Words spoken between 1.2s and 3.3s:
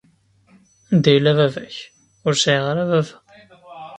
baba-k? Ur sɛiɣ ara baba.